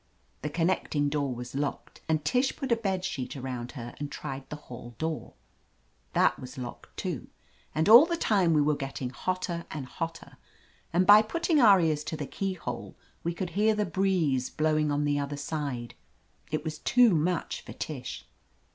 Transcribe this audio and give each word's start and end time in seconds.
The 0.41 0.49
connecting 0.49 1.09
door 1.09 1.31
was 1.35 1.53
locked, 1.53 2.01
and 2.09 2.25
Tish 2.25 2.55
put 2.55 2.71
a 2.71 2.75
bed 2.75 3.05
sheet 3.05 3.35
around 3.37 3.73
her 3.73 3.93
and 3.99 4.11
tried 4.11 4.49
the 4.49 4.55
hall 4.55 4.95
door. 4.97 5.33
That 6.13 6.39
was 6.39 6.57
locked, 6.57 6.97
too. 6.97 7.27
And 7.75 7.87
all 7.87 8.07
the 8.07 8.17
time 8.17 8.53
we 8.55 8.63
were 8.63 8.75
getting 8.75 9.11
hotter 9.11 9.63
and 9.69 9.85
hotter, 9.85 10.37
and 10.91 11.05
by 11.05 11.21
putting 11.21 11.59
our 11.61 11.79
ears 11.79 12.03
to 12.05 12.17
the 12.17 12.25
keyhole 12.25 12.95
we 13.23 13.35
could 13.35 13.51
hear 13.51 13.75
the 13.75 13.85
breeze 13.85 14.49
blowing 14.49 14.91
on 14.91 15.05
the 15.05 15.19
other 15.19 15.37
side. 15.37 15.93
It 16.49 16.63
was 16.63 16.79
too 16.79 17.13
much 17.13 17.61
for 17.61 17.73
Tish. 17.73 18.25